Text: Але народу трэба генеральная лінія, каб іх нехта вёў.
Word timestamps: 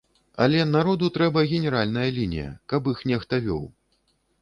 Але 0.45 0.63
народу 0.75 1.09
трэба 1.19 1.45
генеральная 1.53 2.09
лінія, 2.19 2.49
каб 2.75 2.93
іх 2.97 3.09
нехта 3.15 3.45
вёў. 3.49 3.63